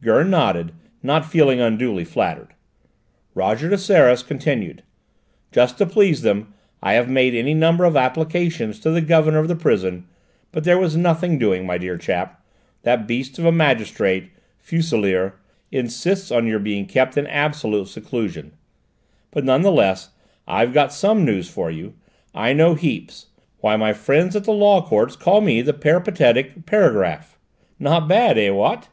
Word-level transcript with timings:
Gurn 0.00 0.30
nodded, 0.30 0.72
not 1.02 1.30
feeling 1.30 1.60
unduly 1.60 2.06
flattered. 2.06 2.54
Roger 3.34 3.68
de 3.68 3.76
Seras 3.76 4.22
continued. 4.22 4.82
"Just 5.52 5.76
to 5.76 5.84
please 5.84 6.22
them 6.22 6.54
I 6.82 6.94
have 6.94 7.10
made 7.10 7.34
any 7.34 7.52
number 7.52 7.84
of 7.84 7.94
applications 7.94 8.80
to 8.80 8.90
the 8.90 9.02
governor 9.02 9.40
of 9.40 9.48
the 9.48 9.54
prison, 9.54 10.06
but 10.52 10.64
there 10.64 10.78
was 10.78 10.96
nothing 10.96 11.38
doing, 11.38 11.66
my 11.66 11.76
dear 11.76 11.98
chap; 11.98 12.42
that 12.80 13.06
beast 13.06 13.38
of 13.38 13.44
a 13.44 13.52
magistrate, 13.52 14.30
Fuselier, 14.56 15.34
insists 15.70 16.30
on 16.32 16.46
your 16.46 16.60
being 16.60 16.86
kept 16.86 17.18
in 17.18 17.26
absolute 17.26 17.88
seclusion. 17.88 18.52
But 19.32 19.44
none 19.44 19.60
the 19.60 19.70
less, 19.70 20.12
I've 20.48 20.72
got 20.72 20.94
some 20.94 21.26
news 21.26 21.50
for 21.50 21.70
you. 21.70 21.92
I 22.34 22.54
know 22.54 22.72
heaps: 22.72 23.26
why, 23.58 23.76
my 23.76 23.92
friends 23.92 24.34
at 24.34 24.44
the 24.44 24.50
Law 24.52 24.80
Courts 24.80 25.14
call 25.14 25.42
me 25.42 25.60
'the 25.60 25.74
peripatetic 25.74 26.64
paragraph!' 26.64 27.38
Not 27.78 28.08
bad, 28.08 28.38
eh, 28.38 28.48
what?" 28.48 28.88